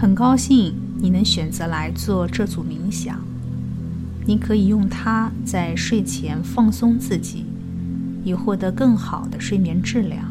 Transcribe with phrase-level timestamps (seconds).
[0.00, 3.20] 很高兴你能选择来做这组冥想。
[4.24, 7.44] 你可以用它在睡前放松自己，
[8.24, 10.24] 以获得更好的睡眠质量。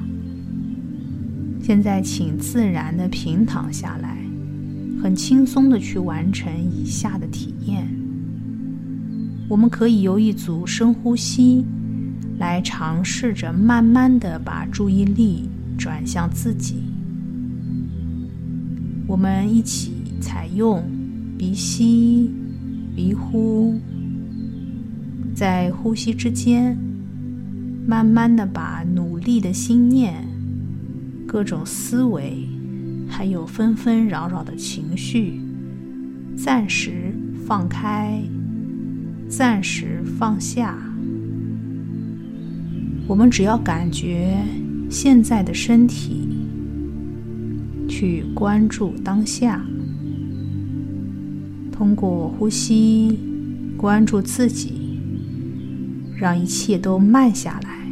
[1.62, 4.18] 现在，请自然的平躺下来，
[5.04, 7.88] 很轻松的去完成以下的体验。
[9.48, 11.64] 我们可以由一组深呼吸，
[12.40, 15.48] 来尝试着慢慢的把注意力
[15.78, 16.89] 转向自己。
[19.10, 19.92] 我们一起
[20.22, 20.84] 采用
[21.36, 22.32] 鼻吸、
[22.96, 23.74] 鼻呼，
[25.34, 26.78] 在呼吸之间，
[27.88, 30.24] 慢慢的把努力的心念、
[31.26, 32.48] 各种思维，
[33.08, 35.42] 还有纷纷扰扰的情绪，
[36.38, 37.12] 暂时
[37.48, 38.22] 放开，
[39.28, 40.78] 暂时放下。
[43.08, 44.38] 我们只要感觉
[44.88, 46.39] 现在的身体。
[48.00, 49.62] 去关注当下，
[51.70, 53.20] 通过呼吸
[53.76, 55.02] 关注自己，
[56.16, 57.86] 让一切都慢下来，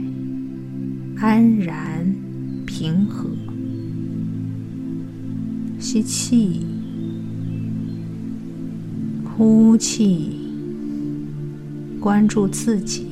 [1.17, 2.09] 安然
[2.65, 3.29] 平和。
[5.77, 6.61] 吸气，
[9.25, 10.39] 呼气，
[11.99, 13.05] 关注自己。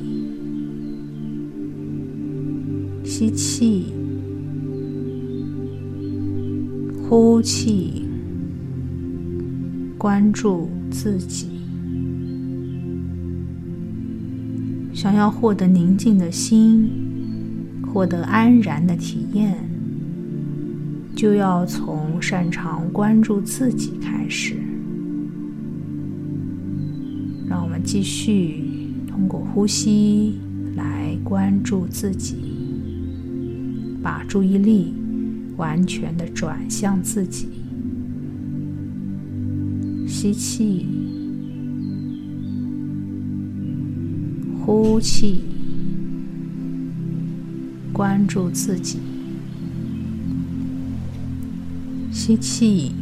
[3.04, 3.95] 吸气。
[7.08, 8.04] 呼气，
[9.96, 11.46] 关注自己。
[14.92, 16.90] 想要获得宁静的心，
[17.86, 19.54] 获得安然的体验，
[21.14, 24.56] 就要从擅长关注自己开始。
[27.48, 28.64] 让我们继续
[29.06, 30.40] 通过呼吸
[30.74, 32.34] 来关注自己，
[34.02, 34.92] 把注意力。
[35.56, 37.48] 完全的转向自己，
[40.06, 40.86] 吸气，
[44.60, 45.42] 呼气，
[47.92, 48.98] 关注自己，
[52.12, 52.92] 吸气，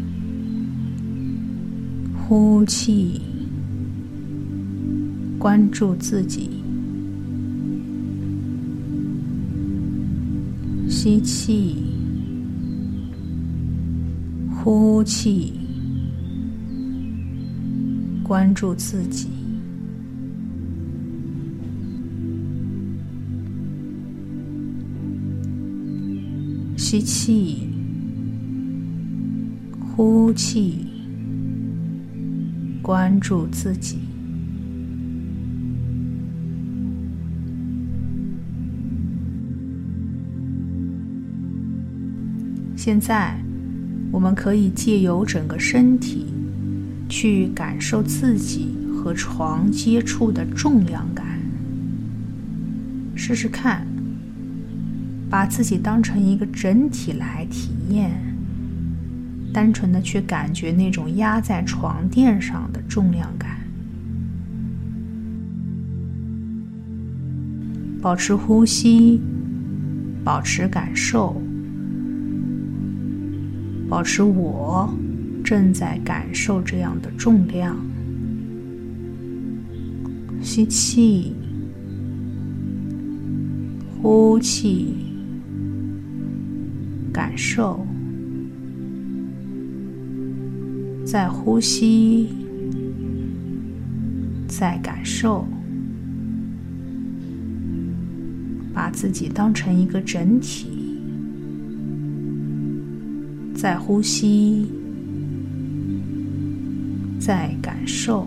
[2.17, 3.21] 呼气，
[5.39, 6.51] 关注自己，
[10.89, 12.04] 吸气。
[14.65, 15.53] 呼气，
[18.23, 19.29] 关注自己；
[26.79, 27.69] 吸气，
[29.79, 30.87] 呼气，
[32.81, 33.99] 关注自己。
[42.75, 43.44] 现在。
[44.15, 46.27] 我们可以借由整个身体，
[47.09, 51.27] 去感受自己和床接触的重量感。
[53.17, 53.85] 试试看，
[55.29, 58.13] 把自己当成一个整体来体验，
[59.53, 63.59] 单纯的去感觉那种压在床垫上的重量感。
[68.01, 69.21] 保持呼吸，
[70.23, 71.44] 保持感受。
[73.95, 74.93] 保持我
[75.45, 77.77] 正在感受这样的重量。
[80.43, 81.33] 吸气，
[84.03, 84.97] 呼气，
[87.13, 87.87] 感受，
[91.07, 92.31] 再呼吸，
[94.49, 95.47] 再感受，
[98.75, 100.74] 把自己当成一个整体。
[103.55, 104.67] 在呼吸，
[107.19, 108.27] 在感受，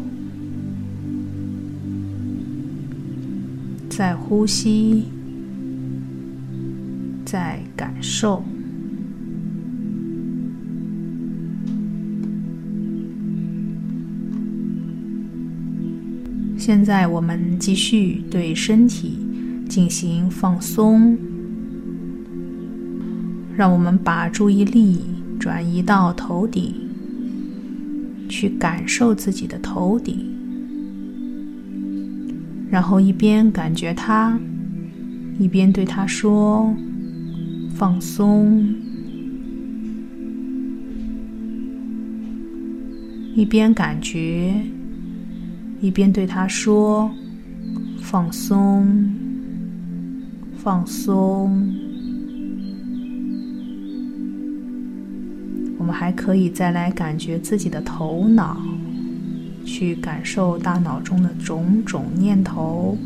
[3.90, 5.04] 在呼吸，
[7.26, 8.44] 在感受。
[16.58, 19.20] 现在，我们继续对身体
[19.70, 21.18] 进行放松，
[23.56, 25.17] 让我们把注意力。
[25.48, 26.76] 转移到头顶，
[28.28, 30.20] 去感受自己的头顶，
[32.70, 34.38] 然后一边感觉它，
[35.40, 36.76] 一边对它说
[37.74, 38.62] ：“放松。”
[43.34, 44.54] 一边感觉，
[45.80, 47.10] 一边对它说
[48.04, 48.86] ：“放松，
[50.58, 51.74] 放松。”
[55.88, 58.58] 我们还可以再来感觉自己的头脑，
[59.64, 62.98] 去感受大脑中的种种念头，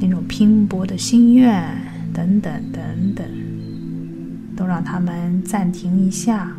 [0.00, 1.62] 那种拼搏的心愿
[2.14, 2.82] 等等等
[3.14, 3.26] 等，
[4.56, 6.50] 都让他们暂停一下。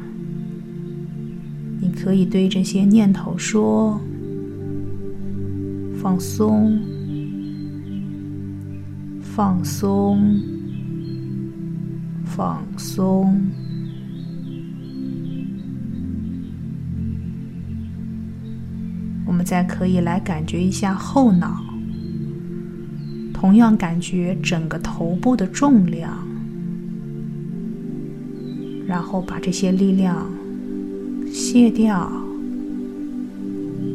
[1.81, 3.99] 你可以对这些念头说
[5.99, 6.79] ：“放松，
[9.23, 10.39] 放松，
[12.23, 13.41] 放松。”
[19.47, 21.63] 再可以来感觉一下后脑，
[23.33, 26.27] 同样感觉整个头部的重量，
[28.85, 30.29] 然后把这些力量
[31.31, 32.11] 卸掉，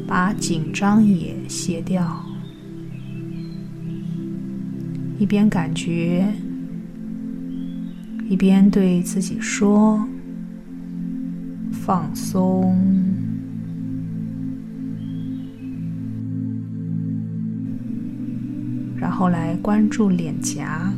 [0.09, 2.25] 把紧张也卸掉，
[5.19, 6.33] 一边感觉，
[8.27, 10.03] 一边对自己说
[11.85, 12.75] ：“放松。”
[19.03, 20.95] 然后来关注脸颊，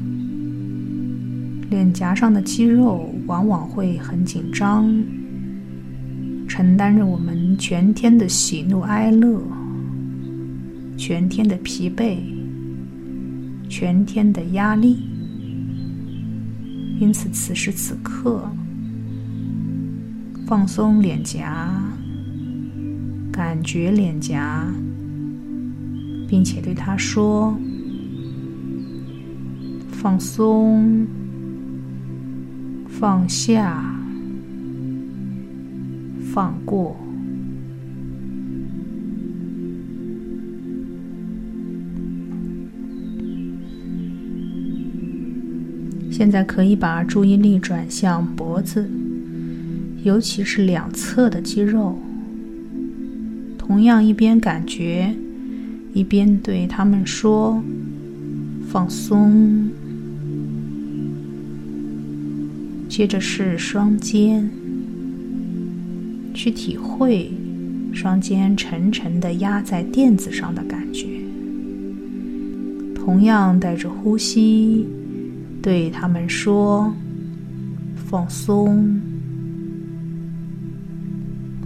[1.71, 4.87] 脸颊上的肌肉往往会很紧张，
[6.47, 9.43] 承担着我们全天的喜怒哀乐、
[10.99, 12.19] 全天的疲惫、
[13.71, 14.99] 全天的压力。
[17.01, 18.47] 因此，此时此刻，
[20.47, 21.73] 放松脸颊，
[23.33, 24.63] 感觉脸颊，
[26.29, 27.59] 并且对他说。
[30.05, 31.07] 放松，
[32.87, 33.83] 放下，
[36.31, 36.95] 放过。
[46.11, 48.87] 现在可以把注意力转向脖子，
[50.03, 51.99] 尤其是两侧的肌肉。
[53.57, 55.15] 同样，一边感觉，
[55.95, 57.59] 一边对他们说
[58.69, 59.67] ：“放松。”
[62.97, 64.49] 接着是双肩，
[66.33, 67.29] 去体会
[67.93, 71.09] 双肩沉沉的压在垫子上的感觉。
[72.95, 74.87] 同样带着呼吸，
[75.61, 76.95] 对他们说
[78.07, 79.01] ：“放松，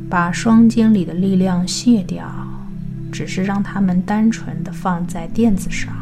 [0.08, 2.26] 把双肩里的力量卸掉，
[3.12, 5.92] 只是让他们单纯的放在垫子上。”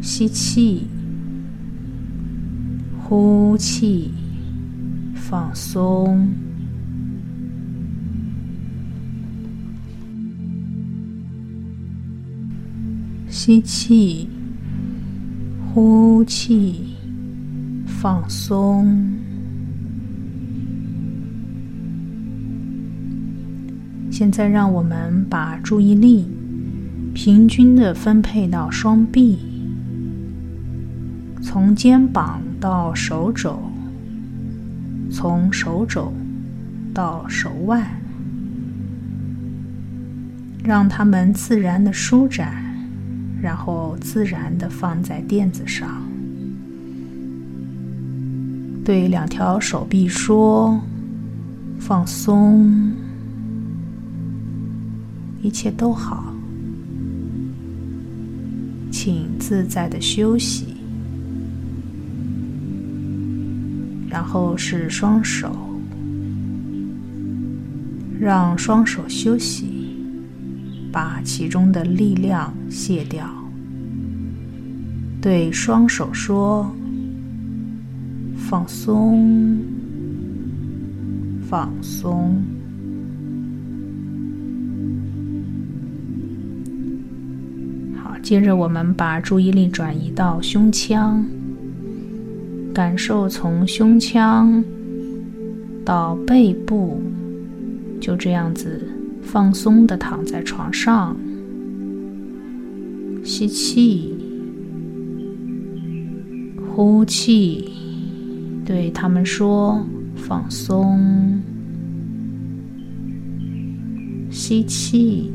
[0.00, 0.86] 吸气。
[3.14, 4.10] 呼气，
[5.14, 6.16] 放松；
[13.28, 14.26] 吸气，
[15.74, 16.94] 呼气，
[17.84, 18.86] 放松。
[24.10, 26.24] 现在，让我们把注意力
[27.12, 29.38] 平均的分配到双臂，
[31.52, 32.40] 从肩膀。
[32.58, 33.60] 到手肘，
[35.10, 36.10] 从手肘
[36.94, 37.84] 到手腕，
[40.64, 42.64] 让它们自然的舒展，
[43.42, 46.02] 然后自然的放在垫子上。
[48.84, 50.80] 对两条手臂说
[51.80, 52.92] ：“放松，
[55.42, 56.32] 一切都好，
[58.90, 60.66] 请自在的休息。”
[64.22, 65.50] 然后是双手，
[68.20, 69.96] 让双手休息，
[70.92, 73.28] 把其中的力量卸掉。
[75.20, 76.72] 对双手说
[78.38, 79.58] ：“放松，
[81.50, 82.40] 放松。”
[88.00, 91.26] 好，接着我们把注意力转移到胸腔。
[92.72, 94.64] 感受从胸腔
[95.84, 97.00] 到背部，
[98.00, 98.80] 就这样子
[99.20, 101.14] 放松的躺在床上，
[103.22, 104.14] 吸气，
[106.74, 107.70] 呼气，
[108.64, 109.84] 对他们说
[110.16, 111.38] 放松，
[114.30, 115.30] 吸气，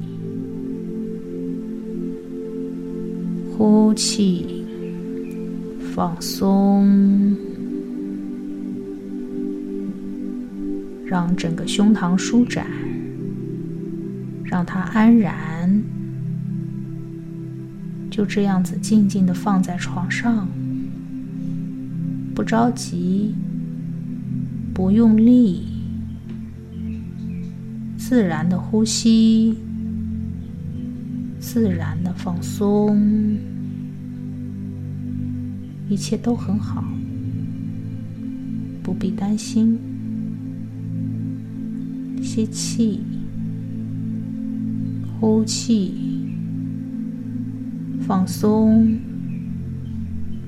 [3.56, 4.57] 呼气。
[5.98, 7.36] 放松，
[11.08, 12.68] 让整个胸膛舒展，
[14.44, 15.82] 让它安然，
[18.12, 20.48] 就这样子静静的放在床上，
[22.36, 23.34] 不着急，
[24.76, 25.64] 不用力，
[27.98, 29.58] 自然的呼吸，
[31.40, 33.40] 自然的放松，
[35.90, 36.84] 一切都很好，
[38.84, 39.80] 不必担心。
[42.22, 43.02] 吸气，
[45.20, 45.94] 呼气，
[48.02, 49.00] 放松，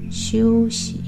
[0.10, 1.00] 休息。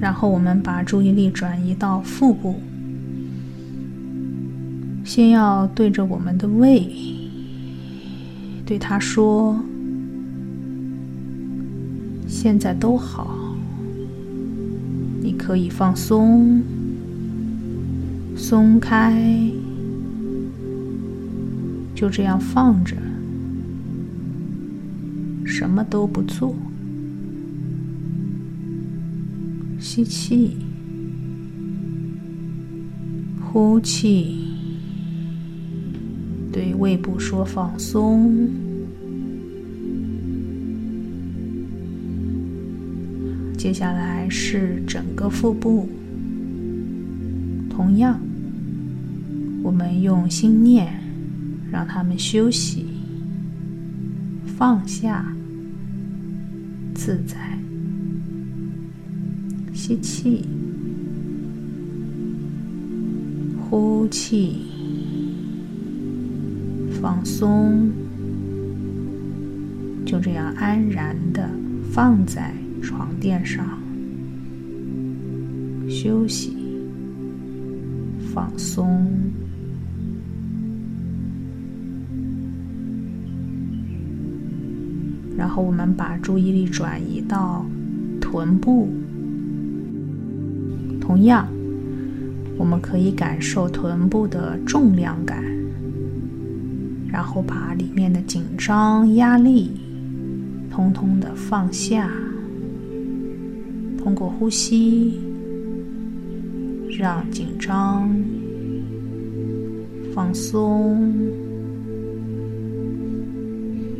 [0.00, 2.60] 然后我们把注意力转移到腹部，
[5.16, 6.86] 先要对着我们的胃，
[8.66, 9.58] 对他说
[12.28, 13.34] ：“现在都好，
[15.22, 16.60] 你可以放松，
[18.36, 19.18] 松开，
[21.94, 22.94] 就这样放着，
[25.46, 26.54] 什么都不做。”
[29.80, 30.58] 吸气，
[33.40, 34.45] 呼气，
[36.78, 38.48] 胃部说放松。
[43.56, 45.88] 接下来是整个腹部，
[47.68, 48.20] 同样，
[49.62, 50.92] 我们用心念，
[51.72, 52.86] 让他们休息、
[54.56, 55.34] 放下、
[56.94, 57.36] 自在。
[59.74, 60.44] 吸气，
[63.60, 64.62] 呼气，
[67.06, 67.88] 放松，
[70.04, 71.48] 就这样安然的
[71.92, 73.64] 放在床垫上，
[75.88, 76.56] 休息，
[78.34, 79.08] 放松，
[85.36, 87.64] 然后我们把注意力转移到
[88.20, 88.88] 臀部。
[91.00, 91.46] 同样，
[92.58, 95.44] 我们可以感受臀部的重量感，
[97.08, 99.70] 然后把里面的紧张、压力
[100.70, 102.10] 通通的放下。
[103.98, 105.18] 通过呼吸，
[106.98, 108.08] 让紧张
[110.14, 111.12] 放松。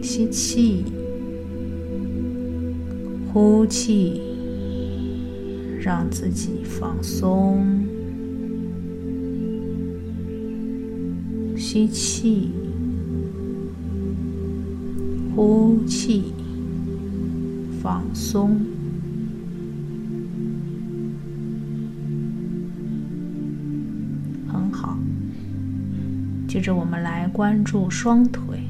[0.02, 0.84] 吸气，
[3.32, 4.22] 呼气。
[5.78, 7.64] 让自己放松，
[11.56, 12.50] 吸气，
[15.36, 16.32] 呼气，
[17.82, 18.58] 放松，
[24.48, 24.96] 很好。
[26.48, 28.60] 接着，我们来关注双腿，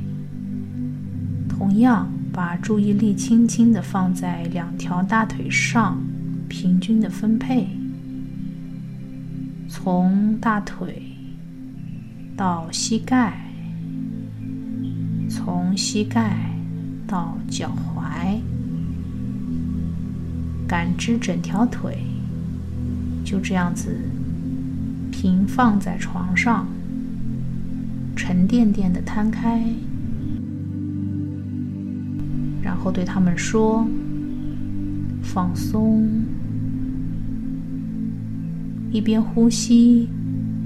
[1.49, 5.97] 同样把注意力轻轻的放在两条大腿上。
[6.49, 7.69] 平均的分配，
[9.69, 11.03] 从大腿
[12.37, 13.51] 到膝盖，
[15.29, 16.56] 从膝盖
[17.07, 18.41] 到脚踝，
[20.67, 21.99] 感知整条腿
[23.25, 23.97] 就这样子
[25.13, 26.67] 平放在床上，
[28.17, 29.63] 沉甸甸的摊开，
[32.63, 33.87] 然后对他们说
[35.23, 36.03] ：“放松。”
[38.93, 40.09] 一边呼吸，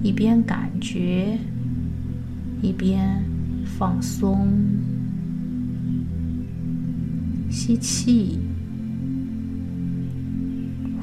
[0.02, 1.37] 一边感觉，
[2.62, 3.23] 一边
[3.78, 4.49] 放松。
[7.71, 8.39] 吸气，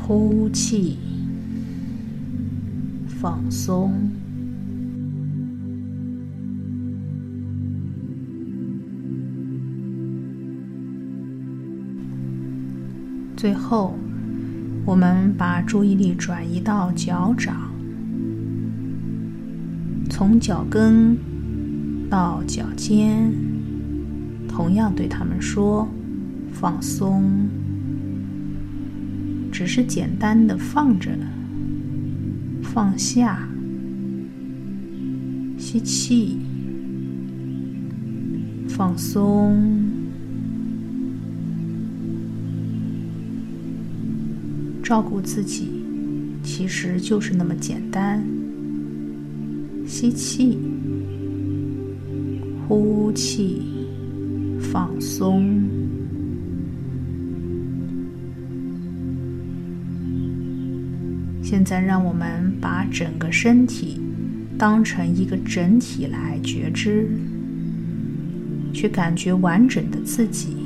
[0.02, 0.98] 呼气，
[3.08, 3.94] 放松。
[13.38, 13.96] 最后。
[14.86, 17.70] 我们把注意力转移到脚掌，
[20.10, 21.18] 从脚跟
[22.10, 23.30] 到脚尖，
[24.48, 25.86] 同样对他们说
[26.60, 27.48] ：“放松。”
[29.52, 31.10] 只是简单的放着，
[32.62, 33.48] 放下，
[35.58, 36.38] 吸气，
[38.68, 39.58] 放松。
[44.84, 45.70] 照顾自己，
[46.44, 48.24] 其实就是那么简单。
[49.88, 50.60] 吸气，
[52.68, 53.64] 呼气，
[54.60, 55.77] 放松。
[61.50, 64.02] 现在，让我们把整个身体
[64.58, 67.08] 当成一个整体来觉知，
[68.74, 70.58] 去感觉完整的自己，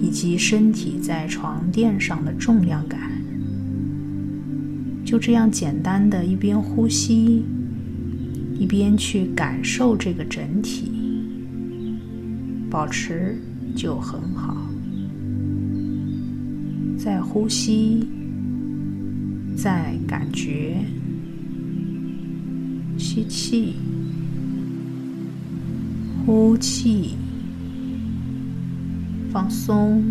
[0.00, 2.98] 以及身体在床垫上的重量感。
[5.04, 7.44] 就这样简单的一边呼吸，
[8.58, 10.90] 一边去感受这个整体，
[12.70, 13.36] 保持
[13.76, 14.56] 就很好。
[16.96, 18.08] 再呼吸，
[19.62, 20.86] 再感觉，
[22.96, 23.74] 吸气。
[26.24, 27.16] 呼气，
[29.30, 30.02] 放松，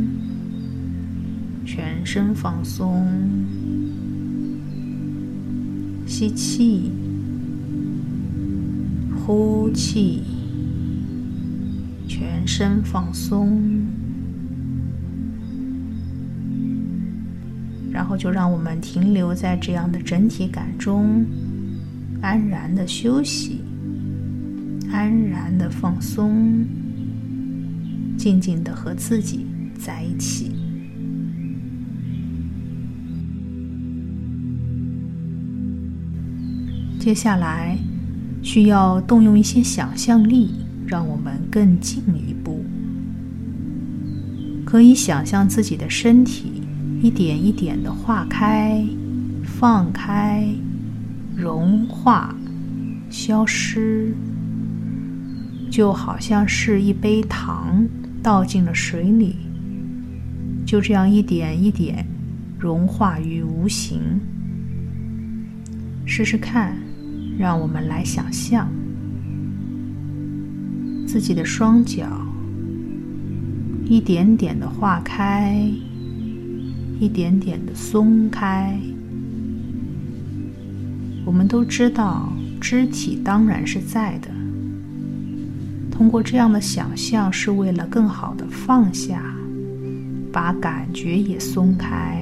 [1.66, 3.04] 全身放松。
[6.06, 6.92] 吸气，
[9.26, 10.22] 呼气，
[12.08, 13.88] 全身放松。
[18.00, 21.26] 然后就让我们停留在这样的整体感中，
[22.22, 23.60] 安然的休息。
[24.90, 26.66] 安然的放松，
[28.18, 29.46] 静静的和自己
[29.78, 30.54] 在一起。
[36.98, 37.78] 接下来
[38.42, 40.52] 需要动用一些想象力，
[40.88, 42.64] 让我们更进一步。
[44.66, 46.59] 可以想象自己的身体
[47.02, 48.86] 一点一点的化开、
[49.44, 50.48] 放开、
[51.36, 52.36] 融化、
[53.10, 54.14] 消失。
[55.72, 57.88] 就好像是一杯糖
[58.24, 59.36] 倒进了水里，
[60.66, 62.04] 就这样一点一点
[62.58, 64.02] 融化于无形。
[66.06, 66.76] 试试看，
[67.38, 68.68] 让我们来想象
[71.06, 72.08] 自己的双脚
[73.86, 75.72] 一点点的化开，
[77.00, 78.78] 一点点的松开。
[81.26, 84.30] 我们都知道，肢体当然是在的。
[85.90, 89.34] 通过这样的想象，是为了更好的放下，
[90.32, 92.22] 把感觉也松开。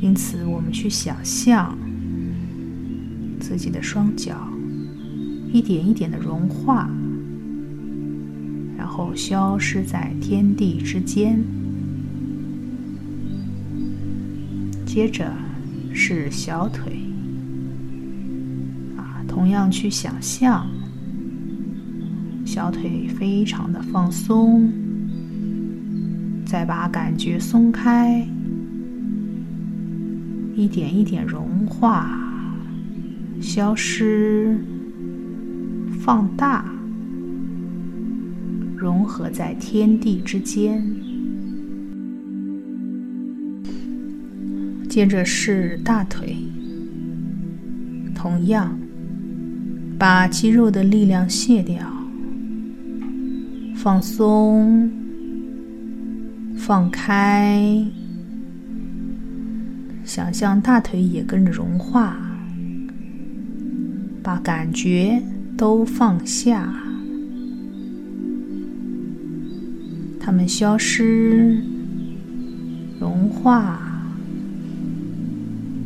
[0.00, 1.76] 因此，我们去想象
[3.38, 4.36] 自己的双脚
[5.52, 6.88] 一点一点的融化，
[8.76, 11.38] 然后消失在天地之间。
[14.88, 15.30] 接着
[15.92, 16.98] 是小腿，
[18.96, 20.66] 啊，同样去想象。
[22.46, 24.72] 小腿非常的放松，
[26.46, 28.26] 再把感觉松开，
[30.56, 32.18] 一点一点融化、
[33.42, 34.58] 消失、
[36.00, 36.64] 放大，
[38.74, 40.82] 融合在天地之间。
[44.98, 46.36] 接着是大腿，
[48.16, 48.76] 同样
[49.96, 51.78] 把肌肉的力量卸掉。
[53.76, 54.90] 放松，
[56.56, 57.86] 放开，
[60.04, 62.16] 想象大腿也跟着融化，
[64.20, 65.22] 把感觉
[65.56, 66.74] 都放下，
[70.18, 71.62] 它们消失、
[72.98, 73.87] 融化，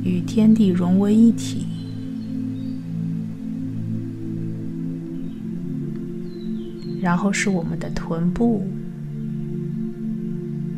[0.02, 1.66] 与天地融为一体。
[7.00, 8.64] 然后是我们的臀部，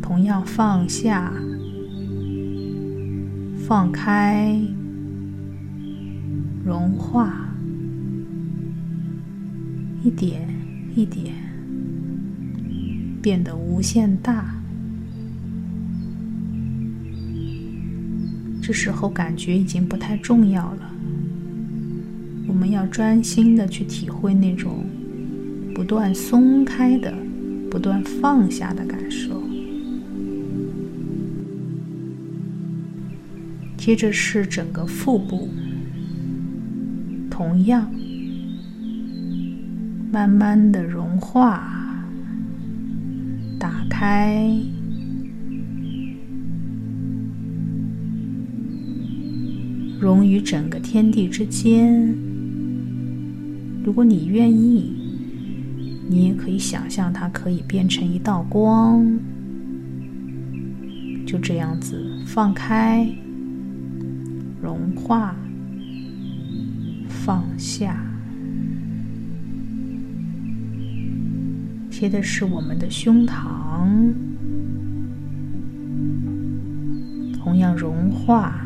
[0.00, 1.30] 同样放下、
[3.66, 4.58] 放开、
[6.64, 7.50] 融化，
[10.02, 10.48] 一点
[10.94, 11.34] 一点
[13.20, 14.53] 变得无限大。
[18.66, 20.90] 这时候感觉已经不太重要了，
[22.48, 24.86] 我们要专心的去体会那种。
[25.74, 27.12] 不断松开的，
[27.68, 29.42] 不断放下的感受。
[33.76, 35.48] 接着是整个腹部，
[37.28, 37.92] 同样
[40.12, 42.02] 慢慢的融化、
[43.58, 44.48] 打开，
[50.04, 52.14] 融于整个天地之间。
[53.82, 54.92] 如果你愿意。
[56.06, 59.02] 你也可以想象它可以变成一道光，
[61.26, 63.08] 就这样子放开、
[64.60, 65.34] 融化、
[67.08, 67.96] 放下。
[71.90, 74.12] 贴的是我们的胸膛，
[77.32, 78.62] 同样融化，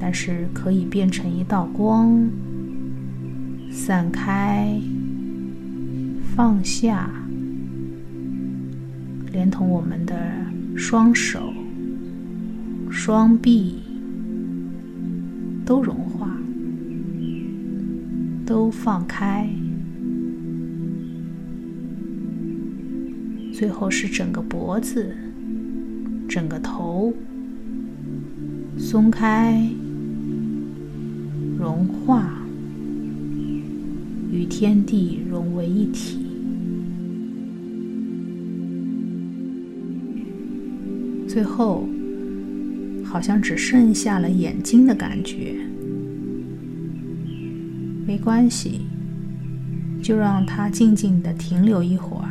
[0.00, 2.28] 但是可以变成一道光。
[3.70, 4.80] 散开、
[6.34, 7.08] 放下，
[9.32, 10.16] 连同我们的
[10.76, 11.52] 双手、
[12.90, 13.80] 双臂
[15.64, 16.36] 都融化，
[18.44, 19.48] 都放开。
[23.52, 25.14] 最后是整个脖子、
[26.28, 27.14] 整个头
[28.76, 29.62] 松开、
[31.60, 32.42] 融化，
[34.32, 36.26] 与天地融为一体。
[41.28, 41.86] 最后，
[43.04, 45.54] 好像只剩下了眼睛的感觉。
[48.06, 48.80] 没关系，
[50.02, 52.28] 就让它静静的停留一会儿。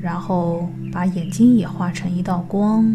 [0.00, 2.88] 然后把眼睛也画成一道光，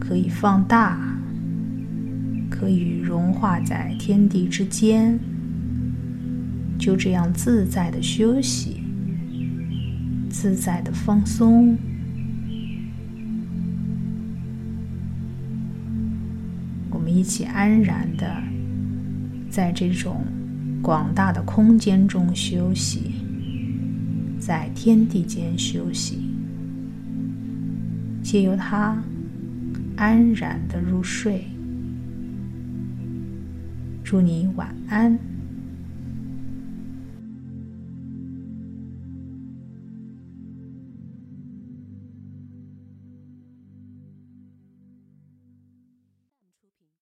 [0.00, 0.98] 可以放大，
[2.58, 5.16] 可以融化在天地之间，
[6.76, 8.82] 就这样自在的休息，
[10.28, 11.78] 自在的放松。
[16.90, 18.42] 我们一起安然的
[19.48, 20.24] 在这种
[20.82, 23.12] 广大的空间中休息。
[24.40, 26.18] 在天地间休息，
[28.22, 29.00] 借由它
[29.96, 31.44] 安然的入睡。
[34.08, 35.27] 祝你晚安。